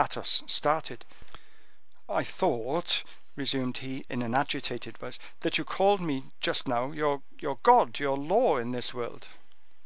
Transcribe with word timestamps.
Athos 0.00 0.42
started. 0.46 1.04
"I 2.08 2.24
thought," 2.24 3.04
resumed 3.34 3.76
he, 3.76 4.06
in 4.08 4.22
an 4.22 4.34
agitated 4.34 4.96
voice, 4.96 5.18
"that 5.40 5.58
you 5.58 5.66
called 5.66 6.00
my 6.00 6.22
just 6.40 6.66
now 6.66 6.92
your 6.92 7.20
god, 7.62 7.98
your 7.98 8.16
law 8.16 8.56
in 8.56 8.70
this 8.72 8.94
world." 8.94 9.28